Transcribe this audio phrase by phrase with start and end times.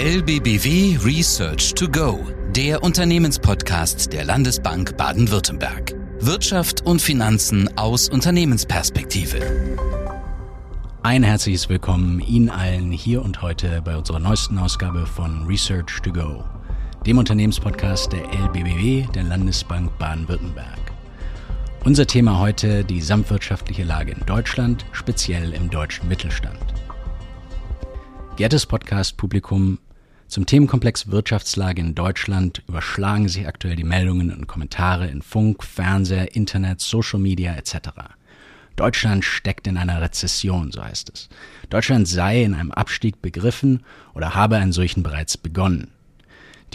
[0.00, 5.92] LBBW Research to Go, der Unternehmenspodcast der Landesbank Baden-Württemberg.
[6.20, 9.40] Wirtschaft und Finanzen aus Unternehmensperspektive.
[11.02, 16.12] Ein herzliches Willkommen Ihnen allen hier und heute bei unserer neuesten Ausgabe von Research to
[16.12, 16.44] Go,
[17.04, 20.78] dem Unternehmenspodcast der LBBW der Landesbank Baden-Württemberg.
[21.84, 26.60] Unser Thema heute die samtwirtschaftliche Lage in Deutschland, speziell im deutschen Mittelstand.
[28.36, 29.78] Geehrtes Podcast-Publikum,
[30.28, 36.36] zum Themenkomplex Wirtschaftslage in Deutschland überschlagen sich aktuell die Meldungen und Kommentare in Funk, Fernseher,
[36.36, 37.88] Internet, Social Media etc.
[38.76, 41.30] Deutschland steckt in einer Rezession, so heißt es.
[41.70, 43.82] Deutschland sei in einem Abstieg begriffen
[44.14, 45.92] oder habe einen solchen bereits begonnen.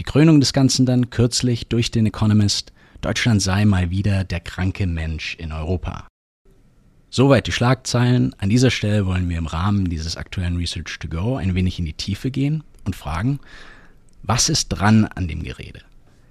[0.00, 4.88] Die Krönung des Ganzen dann kürzlich durch den Economist, Deutschland sei mal wieder der kranke
[4.88, 6.08] Mensch in Europa.
[7.08, 8.34] Soweit die Schlagzeilen.
[8.38, 11.84] An dieser Stelle wollen wir im Rahmen dieses aktuellen Research to Go ein wenig in
[11.84, 13.40] die Tiefe gehen und fragen,
[14.22, 15.80] was ist dran an dem Gerede?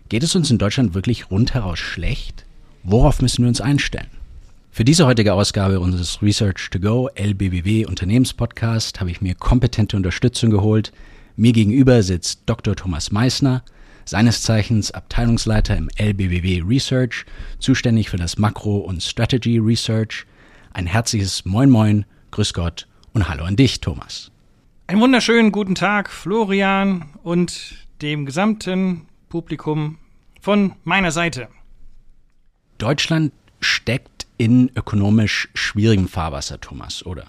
[0.10, 2.46] Geht es uns in Deutschland wirklich rundheraus schlecht?
[2.84, 4.10] Worauf müssen wir uns einstellen?
[4.72, 10.50] Für diese heutige Ausgabe unseres Research to Go LBBW Unternehmenspodcast habe ich mir kompetente Unterstützung
[10.50, 10.92] geholt.
[11.36, 12.76] Mir gegenüber sitzt Dr.
[12.76, 13.64] Thomas Meissner,
[14.06, 17.26] seines Zeichens Abteilungsleiter im LBBW Research,
[17.60, 20.26] zuständig für das Makro- und Strategy Research.
[20.74, 24.33] Ein herzliches Moin Moin, Grüß Gott und Hallo an dich, Thomas.
[24.86, 29.98] Einen wunderschönen guten Tag, Florian und dem gesamten Publikum
[30.42, 31.48] von meiner Seite.
[32.80, 33.32] Deutschland
[33.62, 37.28] steckt in ökonomisch schwierigem Fahrwasser, Thomas, oder?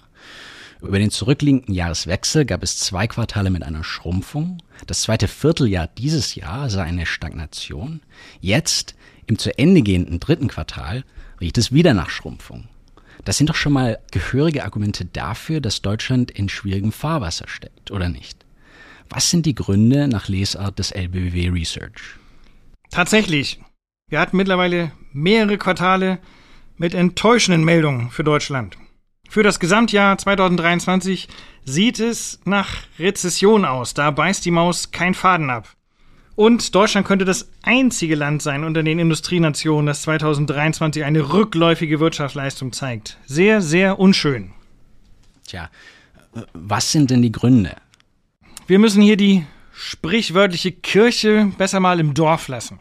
[0.81, 4.61] Über den zurückliegenden Jahreswechsel gab es zwei Quartale mit einer Schrumpfung.
[4.85, 8.01] Das zweite Vierteljahr dieses Jahr sah eine Stagnation.
[8.41, 8.95] Jetzt,
[9.27, 11.05] im zu Ende gehenden dritten Quartal,
[11.39, 12.65] riecht es wieder nach Schrumpfung.
[13.25, 18.07] Das sind doch schon mal gehörige Argumente dafür, dass Deutschland in schwierigem Fahrwasser steckt, oder
[18.07, 18.45] nicht?
[19.09, 22.17] Was sind die Gründe nach Lesart des LBW Research?
[22.91, 23.59] Tatsächlich.
[24.09, 26.19] Wir hatten mittlerweile mehrere Quartale
[26.77, 28.77] mit enttäuschenden Meldungen für Deutschland.
[29.27, 31.27] Für das Gesamtjahr 2023
[31.63, 32.69] sieht es nach
[32.99, 33.95] Rezession aus.
[33.95, 35.74] Da beißt die Maus kein Faden ab.
[36.35, 42.73] Und Deutschland könnte das einzige Land sein unter den Industrienationen, das 2023 eine rückläufige Wirtschaftsleistung
[42.73, 43.17] zeigt.
[43.25, 44.51] Sehr, sehr unschön.
[45.47, 45.69] Tja,
[46.53, 47.75] was sind denn die Gründe?
[48.67, 52.79] Wir müssen hier die sprichwörtliche Kirche besser mal im Dorf lassen.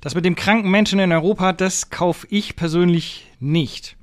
[0.00, 3.96] Das mit dem kranken Menschen in Europa, das kaufe ich persönlich nicht.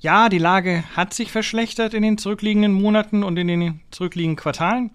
[0.00, 4.90] Ja, die Lage hat sich verschlechtert in den zurückliegenden Monaten und in den zurückliegenden Quartalen.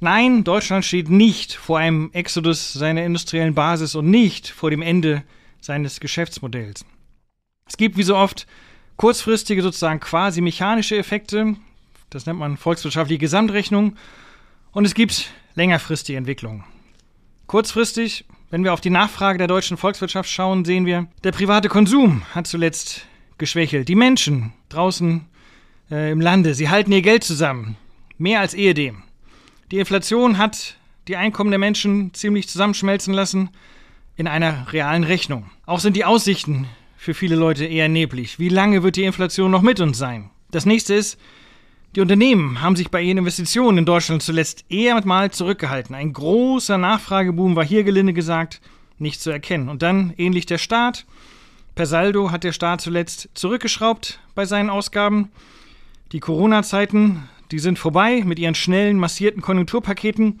[0.00, 5.22] Nein, Deutschland steht nicht vor einem Exodus seiner industriellen Basis und nicht vor dem Ende
[5.60, 6.84] seines Geschäftsmodells.
[7.66, 8.46] Es gibt wie so oft
[8.96, 11.56] kurzfristige, sozusagen quasi mechanische Effekte,
[12.10, 13.96] das nennt man volkswirtschaftliche Gesamtrechnung,
[14.72, 16.64] und es gibt längerfristige Entwicklungen.
[17.46, 22.22] Kurzfristig, wenn wir auf die Nachfrage der deutschen Volkswirtschaft schauen, sehen wir, der private Konsum
[22.34, 23.06] hat zuletzt
[23.38, 23.88] geschwächelt.
[23.88, 25.26] Die Menschen draußen
[25.90, 27.76] äh, im Lande, sie halten ihr Geld zusammen,
[28.18, 29.02] mehr als ehedem.
[29.72, 30.76] Die Inflation hat
[31.08, 33.50] die Einkommen der Menschen ziemlich zusammenschmelzen lassen
[34.16, 35.50] in einer realen Rechnung.
[35.66, 38.38] Auch sind die Aussichten für viele Leute eher neblig.
[38.38, 40.30] Wie lange wird die Inflation noch mit uns sein?
[40.52, 41.18] Das nächste ist,
[41.96, 45.96] die Unternehmen haben sich bei ihren Investitionen in Deutschland zuletzt eher mal zurückgehalten.
[45.96, 48.60] Ein großer Nachfrageboom war hier gelinde gesagt
[48.98, 49.68] nicht zu erkennen.
[49.68, 51.06] Und dann ähnlich der Staat.
[51.74, 55.30] Per Saldo hat der Staat zuletzt zurückgeschraubt bei seinen Ausgaben.
[56.12, 60.40] Die Corona-Zeiten die sind vorbei mit ihren schnellen, massierten Konjunkturpaketen.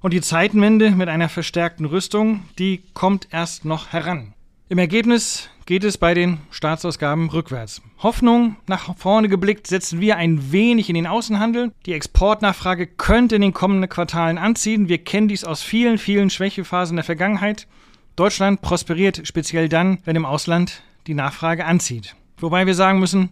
[0.00, 4.34] Und die Zeitenwende mit einer verstärkten Rüstung, die kommt erst noch heran.
[4.68, 7.82] Im Ergebnis geht es bei den Staatsausgaben rückwärts.
[7.98, 11.72] Hoffnung nach vorne geblickt setzen wir ein wenig in den Außenhandel.
[11.86, 14.88] Die Exportnachfrage könnte in den kommenden Quartalen anziehen.
[14.88, 17.66] Wir kennen dies aus vielen, vielen Schwächephasen der Vergangenheit.
[18.14, 22.14] Deutschland prosperiert speziell dann, wenn im Ausland die Nachfrage anzieht.
[22.36, 23.30] Wobei wir sagen müssen,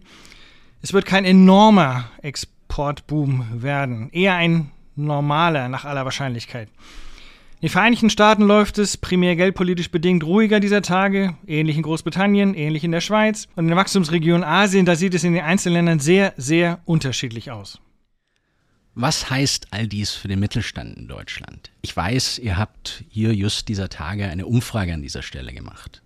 [0.81, 4.09] es wird kein enormer Export Exportboom werden.
[4.11, 6.69] Eher ein normaler nach aller Wahrscheinlichkeit.
[7.59, 12.53] In den Vereinigten Staaten läuft es primär geldpolitisch bedingt ruhiger dieser Tage, ähnlich in Großbritannien,
[12.53, 13.47] ähnlich in der Schweiz.
[13.55, 17.49] Und in der Wachstumsregion Asien, da sieht es in den einzelnen Ländern sehr, sehr unterschiedlich
[17.49, 17.79] aus.
[18.93, 21.71] Was heißt all dies für den Mittelstand in Deutschland?
[21.81, 26.03] Ich weiß, ihr habt hier just dieser Tage eine Umfrage an dieser Stelle gemacht.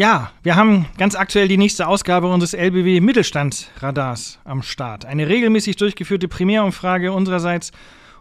[0.00, 5.04] Ja, wir haben ganz aktuell die nächste Ausgabe unseres LBW Mittelstandsradars am Start.
[5.04, 7.70] Eine regelmäßig durchgeführte Primärumfrage unsererseits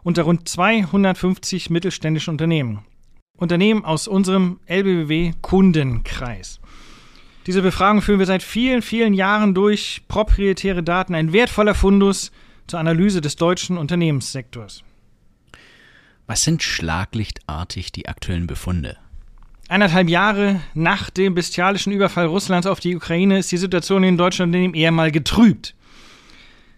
[0.03, 2.79] unter rund 250 mittelständischen Unternehmen.
[3.37, 6.59] Unternehmen aus unserem LBW Kundenkreis.
[7.47, 10.01] Diese Befragung führen wir seit vielen, vielen Jahren durch.
[10.09, 12.33] Proprietäre Daten, ein wertvoller Fundus
[12.67, 14.83] zur Analyse des deutschen Unternehmenssektors.
[16.27, 18.97] Was sind schlaglichtartig die aktuellen Befunde?
[19.69, 24.55] Eineinhalb Jahre nach dem bestialischen Überfall Russlands auf die Ukraine ist die Situation in Deutschland
[24.75, 25.75] eher mal getrübt.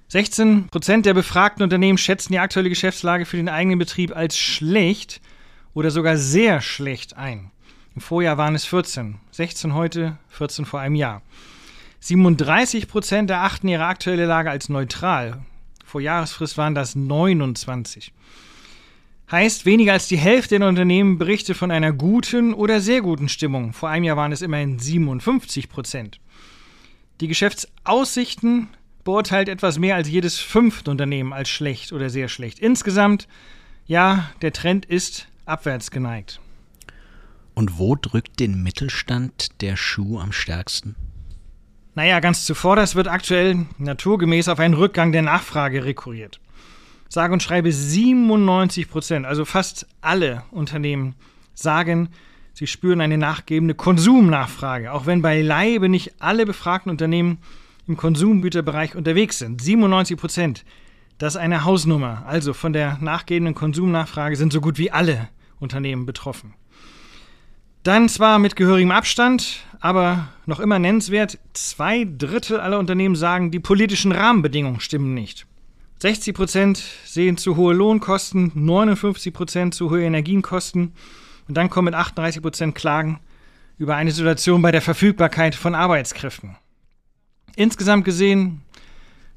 [0.09, 5.21] 16 Prozent der befragten Unternehmen schätzen die aktuelle Geschäftslage für den eigenen Betrieb als schlecht
[5.73, 7.51] oder sogar sehr schlecht ein.
[7.95, 11.21] Im Vorjahr waren es 14, 16 heute, 14 vor einem Jahr.
[12.01, 15.37] 37 Prozent erachten ihre aktuelle Lage als neutral.
[15.85, 18.11] Vor Jahresfrist waren das 29.
[19.31, 23.71] Heißt, weniger als die Hälfte der Unternehmen berichtet von einer guten oder sehr guten Stimmung.
[23.71, 26.19] Vor einem Jahr waren es immerhin 57 Prozent.
[27.21, 28.67] Die Geschäftsaussichten
[29.05, 32.59] beurteilt etwas mehr als jedes fünfte Unternehmen als schlecht oder sehr schlecht.
[32.59, 33.29] Insgesamt,
[33.87, 36.41] ja, der Trend ist abwärts geneigt.
[37.53, 40.95] Und wo drückt den Mittelstand der Schuh am stärksten?
[41.95, 46.41] Naja, ganz zuvor, das wird aktuell naturgemäß auf einen Rückgang der Nachfrage rekurriert
[47.11, 51.15] sage und schreibe 97 Prozent, also fast alle Unternehmen
[51.53, 52.07] sagen,
[52.53, 57.39] sie spüren eine nachgebende Konsumnachfrage, auch wenn beileibe nicht alle befragten Unternehmen
[57.85, 59.61] im Konsumgüterbereich unterwegs sind.
[59.61, 60.63] 97 Prozent,
[61.17, 62.23] das ist eine Hausnummer.
[62.27, 65.27] Also von der nachgebenden Konsumnachfrage sind so gut wie alle
[65.59, 66.53] Unternehmen betroffen.
[67.83, 73.59] Dann zwar mit gehörigem Abstand, aber noch immer nennenswert, zwei Drittel aller Unternehmen sagen, die
[73.59, 75.45] politischen Rahmenbedingungen stimmen nicht.
[76.01, 80.93] 60 Prozent sehen zu hohe Lohnkosten, 59 Prozent zu hohe Energienkosten
[81.47, 83.19] und dann kommen mit 38 Prozent Klagen
[83.77, 86.57] über eine Situation bei der Verfügbarkeit von Arbeitskräften.
[87.55, 88.63] Insgesamt gesehen,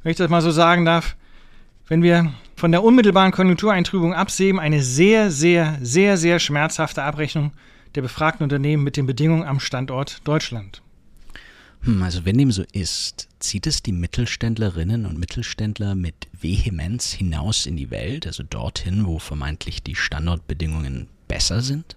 [0.02, 1.16] wenn ich das mal so sagen darf,
[1.86, 7.52] wenn wir von der unmittelbaren Konjunktureintrübung absehen, eine sehr, sehr, sehr, sehr schmerzhafte Abrechnung
[7.94, 10.80] der befragten Unternehmen mit den Bedingungen am Standort Deutschland.
[11.84, 17.66] Hm, also wenn dem so ist, zieht es die Mittelständlerinnen und Mittelständler mit Vehemenz hinaus
[17.66, 21.96] in die Welt, also dorthin, wo vermeintlich die Standortbedingungen besser sind?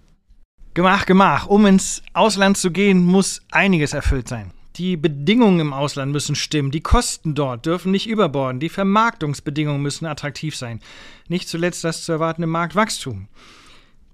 [0.74, 1.48] Gemach, gemach.
[1.48, 4.52] Um ins Ausland zu gehen, muss einiges erfüllt sein.
[4.76, 10.06] Die Bedingungen im Ausland müssen stimmen, die Kosten dort dürfen nicht überborden, die Vermarktungsbedingungen müssen
[10.06, 10.82] attraktiv sein.
[11.30, 13.28] Nicht zuletzt das zu erwartende Marktwachstum.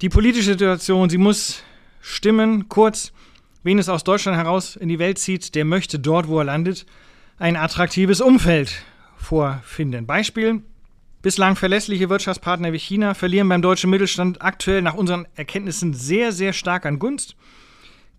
[0.01, 1.63] Die politische Situation, sie muss
[1.99, 3.11] stimmen, kurz,
[3.63, 6.85] Wen es aus Deutschland heraus in die Welt zieht, der möchte dort, wo er landet,
[7.39, 8.83] ein attraktives Umfeld
[9.17, 10.05] vorfinden.
[10.05, 10.61] Beispiel:
[11.21, 16.51] Bislang verlässliche Wirtschaftspartner wie China verlieren beim deutschen Mittelstand aktuell nach unseren Erkenntnissen sehr, sehr
[16.51, 17.37] stark an Gunst.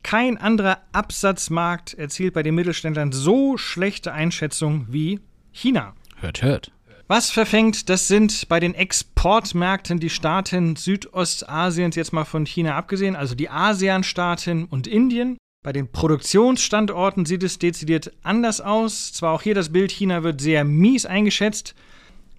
[0.02, 5.20] Kein anderer Absatzmarkt erzielt bei den Mittelständlern so schlechte Einschätzungen wie
[5.52, 5.94] China.
[6.17, 6.73] Hört, hört.
[7.16, 13.14] Was verfängt, das sind bei den Exportmärkten die Staaten Südostasiens, jetzt mal von China abgesehen,
[13.14, 15.38] also die ASEAN-Staaten und Indien.
[15.62, 19.12] Bei den Produktionsstandorten sieht es dezidiert anders aus.
[19.12, 21.76] Zwar auch hier das Bild China wird sehr mies eingeschätzt,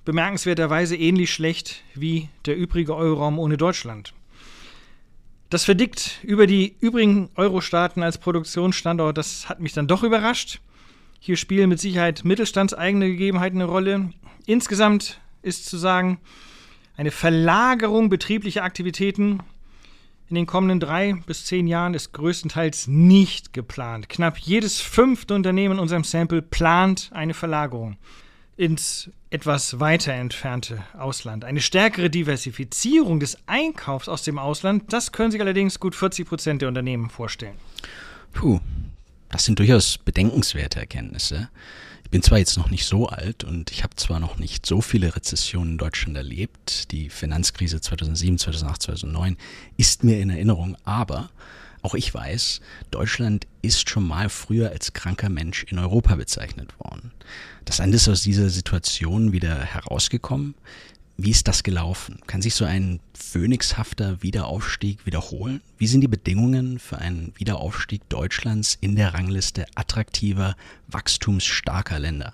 [0.04, 4.14] bemerkenswerterweise ähnlich schlecht wie der übrige Euroraum ohne Deutschland.
[5.50, 10.60] Das verdickt über die übrigen Euro-Staaten als Produktionsstandort, das hat mich dann doch überrascht.
[11.22, 14.10] Hier spielen mit Sicherheit mittelstandseigene Gegebenheiten eine Rolle.
[14.46, 16.20] Insgesamt ist zu sagen,
[16.98, 19.42] eine Verlagerung betrieblicher Aktivitäten
[20.28, 24.10] in den kommenden drei bis zehn Jahren ist größtenteils nicht geplant.
[24.10, 27.98] Knapp jedes fünfte Unternehmen in unserem Sample plant eine Verlagerung
[28.58, 31.44] ins etwas weiter entfernte Ausland.
[31.44, 36.62] Eine stärkere Diversifizierung des Einkaufs aus dem Ausland, das können sich allerdings gut 40 Prozent
[36.62, 37.58] der Unternehmen vorstellen.
[38.34, 38.62] Puh,
[39.30, 41.50] das sind durchaus bedenkenswerte Erkenntnisse.
[42.04, 44.80] Ich bin zwar jetzt noch nicht so alt und ich habe zwar noch nicht so
[44.82, 49.38] viele Rezessionen in Deutschland erlebt, die Finanzkrise 2007, 2008, 2009
[49.76, 51.30] ist mir in Erinnerung, aber
[51.82, 57.12] auch ich weiß, Deutschland ist schon mal früher als kranker Mensch in Europa bezeichnet worden.
[57.66, 60.56] Das Land ist aus dieser Situation wieder herausgekommen.
[61.18, 62.20] Wie ist das gelaufen?
[62.28, 65.62] Kann sich so ein phönixhafter Wiederaufstieg wiederholen?
[65.78, 70.56] Wie sind die Bedingungen für einen Wiederaufstieg Deutschlands in der Rangliste attraktiver,
[70.88, 72.34] wachstumsstarker Länder?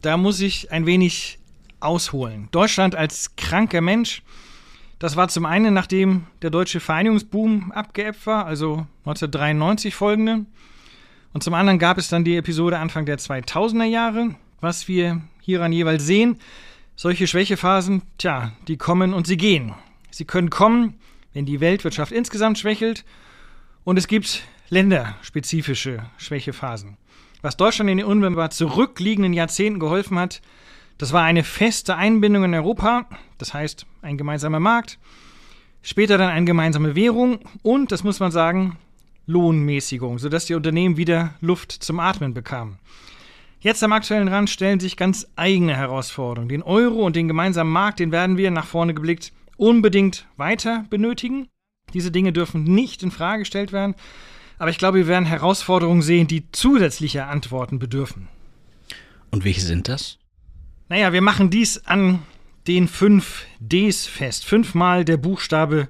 [0.00, 1.38] Da muss ich ein wenig
[1.80, 2.48] ausholen.
[2.50, 4.22] Deutschland als kranker Mensch,
[4.98, 10.46] das war zum einen, nachdem der deutsche Vereinigungsboom abgeebbt war, also 1993 folgende.
[11.34, 14.34] Und zum anderen gab es dann die Episode Anfang der 2000er Jahre.
[14.60, 16.38] Was wir hieran jeweils sehen,
[17.02, 19.74] solche Schwächephasen, tja, die kommen und sie gehen.
[20.12, 21.00] Sie können kommen,
[21.32, 23.04] wenn die Weltwirtschaft insgesamt schwächelt
[23.82, 26.98] und es gibt länderspezifische Schwächephasen.
[27.40, 30.42] Was Deutschland in den unmittelbar zurückliegenden Jahrzehnten geholfen hat,
[30.96, 33.06] das war eine feste Einbindung in Europa,
[33.36, 35.00] das heißt ein gemeinsamer Markt,
[35.82, 38.78] später dann eine gemeinsame Währung und, das muss man sagen,
[39.26, 42.78] Lohnmäßigung, sodass die Unternehmen wieder Luft zum Atmen bekamen.
[43.62, 46.48] Jetzt am aktuellen Rand stellen sich ganz eigene Herausforderungen.
[46.48, 51.46] Den Euro und den gemeinsamen Markt, den werden wir nach vorne geblickt unbedingt weiter benötigen.
[51.94, 53.94] Diese Dinge dürfen nicht in Frage gestellt werden.
[54.58, 58.26] Aber ich glaube, wir werden Herausforderungen sehen, die zusätzliche Antworten bedürfen.
[59.30, 60.18] Und welche sind das?
[60.88, 62.18] Naja, wir machen dies an
[62.66, 64.44] den fünf Ds fest.
[64.44, 65.88] Fünfmal der Buchstabe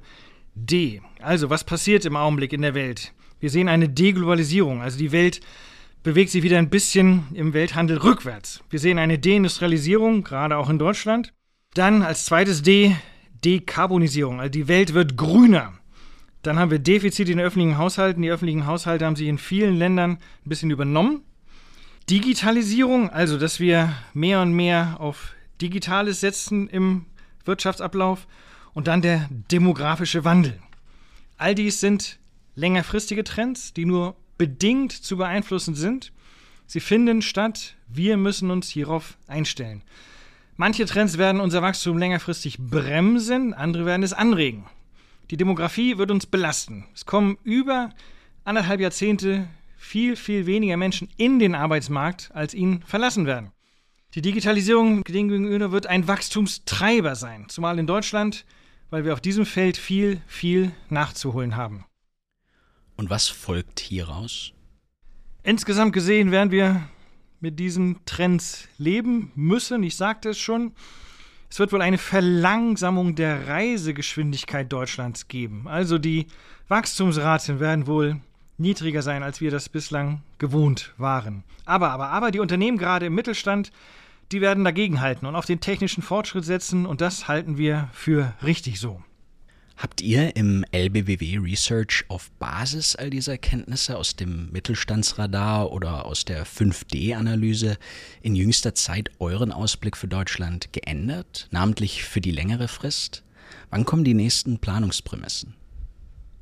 [0.55, 1.01] D.
[1.23, 3.15] Also, was passiert im Augenblick in der Welt?
[3.41, 4.83] Wir sehen eine Deglobalisierung.
[4.83, 5.41] Also die Welt
[6.03, 8.63] bewegt sich wieder ein bisschen im Welthandel rückwärts.
[8.71, 11.33] Wir sehen eine Deindustrialisierung, gerade auch in Deutschland.
[11.75, 12.97] Dann als zweites D
[13.45, 14.41] Dekarbonisierung.
[14.41, 15.73] Also die Welt wird grüner.
[16.43, 18.23] Dann haben wir Defizite in den öffentlichen Haushalten.
[18.23, 21.23] Die öffentlichen Haushalte haben sich in vielen Ländern ein bisschen übernommen.
[22.11, 27.07] Digitalisierung, also dass wir mehr und mehr auf Digitales setzen im
[27.45, 28.27] Wirtschaftsablauf.
[28.75, 30.59] Und dann der demografische Wandel.
[31.37, 32.19] All dies sind
[32.55, 36.13] längerfristige Trends, die nur bedingt zu beeinflussen sind.
[36.67, 37.77] Sie finden statt.
[37.89, 39.83] Wir müssen uns hierauf einstellen.
[40.57, 44.67] Manche Trends werden unser Wachstum längerfristig bremsen, andere werden es anregen.
[45.31, 46.85] Die Demografie wird uns belasten.
[46.95, 47.91] Es kommen über
[48.45, 53.51] anderthalb Jahrzehnte viel, viel weniger Menschen in den Arbeitsmarkt, als ihn verlassen werden.
[54.15, 58.45] Die Digitalisierung gegenüber wird ein Wachstumstreiber sein, zumal in Deutschland,
[58.91, 61.87] weil wir auf diesem Feld viel, viel nachzuholen haben.
[63.03, 64.53] Und was folgt hieraus?
[65.43, 66.83] Insgesamt gesehen werden wir
[67.41, 69.83] mit diesen Trends leben müssen.
[69.83, 70.71] Ich sagte es schon,
[71.51, 75.67] es wird wohl eine Verlangsamung der Reisegeschwindigkeit Deutschlands geben.
[75.67, 76.29] Also die
[76.69, 78.21] Wachstumsraten werden wohl
[78.57, 81.43] niedriger sein, als wir das bislang gewohnt waren.
[81.65, 83.73] Aber, aber, aber die Unternehmen gerade im Mittelstand,
[84.31, 88.79] die werden dagegenhalten und auf den technischen Fortschritt setzen und das halten wir für richtig
[88.79, 89.03] so.
[89.77, 96.25] Habt ihr im LBBW Research auf Basis all dieser Erkenntnisse aus dem Mittelstandsradar oder aus
[96.25, 97.79] der 5D-Analyse
[98.21, 103.25] in jüngster Zeit euren Ausblick für Deutschland geändert, namentlich für die längere Frist?
[103.71, 105.55] Wann kommen die nächsten Planungsprämissen?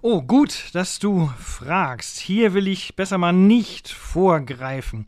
[0.03, 2.19] Oh, gut, dass du fragst.
[2.19, 5.07] Hier will ich besser mal nicht vorgreifen.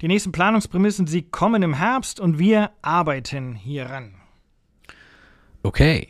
[0.00, 4.14] Die nächsten Planungsprämissen, sie kommen im Herbst und wir arbeiten hieran.
[5.62, 6.08] Okay.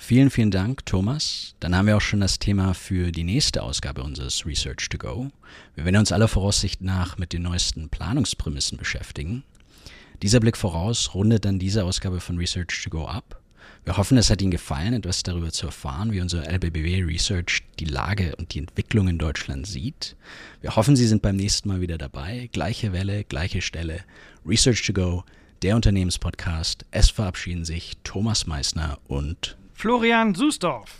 [0.00, 1.54] Vielen, vielen Dank, Thomas.
[1.58, 5.30] Dann haben wir auch schon das Thema für die nächste Ausgabe unseres Research to Go.
[5.74, 9.42] Wir werden uns aller Voraussicht nach mit den neuesten Planungsprämissen beschäftigen.
[10.22, 13.42] Dieser Blick voraus rundet dann diese Ausgabe von Research to Go ab.
[13.84, 17.84] Wir hoffen, es hat Ihnen gefallen, etwas darüber zu erfahren, wie unser LBBW Research die
[17.84, 20.16] Lage und die Entwicklung in Deutschland sieht.
[20.60, 22.48] Wir hoffen, Sie sind beim nächsten Mal wieder dabei.
[22.52, 24.04] Gleiche Welle, gleiche Stelle.
[24.46, 25.24] Research to Go,
[25.62, 26.86] der Unternehmenspodcast.
[26.92, 30.90] Es verabschieden sich Thomas Meissner und Florian Susdorf.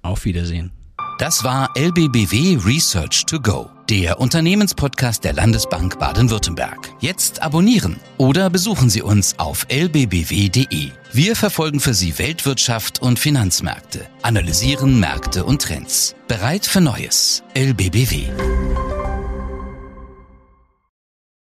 [0.00, 0.72] Auf Wiedersehen.
[1.18, 6.88] Das war LBBW Research to Go, der Unternehmenspodcast der Landesbank Baden-Württemberg.
[7.00, 10.90] Jetzt abonnieren oder besuchen Sie uns auf lbbw.de.
[11.12, 16.16] Wir verfolgen für Sie Weltwirtschaft und Finanzmärkte, analysieren Märkte und Trends.
[16.26, 17.42] Bereit für Neues.
[17.52, 18.30] LBBW.